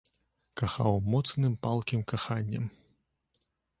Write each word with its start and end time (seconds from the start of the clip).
Кахаў 0.61 0.97
моцным, 1.11 1.53
палкім 1.67 2.01
каханнем. 2.13 2.65